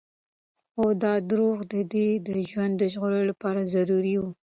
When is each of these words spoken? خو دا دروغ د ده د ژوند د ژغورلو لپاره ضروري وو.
خو 0.71 0.85
دا 1.03 1.13
دروغ 1.29 1.57
د 1.71 1.73
ده 1.91 2.05
د 2.27 2.29
ژوند 2.49 2.73
د 2.77 2.83
ژغورلو 2.91 3.29
لپاره 3.31 3.69
ضروري 3.75 4.15
وو. 4.21 4.31